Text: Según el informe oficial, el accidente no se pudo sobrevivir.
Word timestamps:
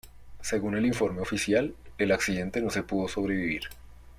Según 0.41 0.73
el 0.75 0.87
informe 0.87 1.21
oficial, 1.21 1.75
el 1.99 2.11
accidente 2.11 2.59
no 2.59 2.71
se 2.71 2.81
pudo 2.81 3.07
sobrevivir. 3.07 3.65